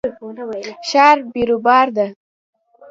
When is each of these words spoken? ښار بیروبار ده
ښار 0.89 1.17
بیروبار 1.33 1.87
ده 1.97 2.07